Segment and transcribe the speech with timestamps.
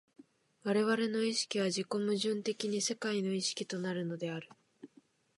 [0.63, 4.49] 我々の意識は自己矛盾的に世界の意識となるのである。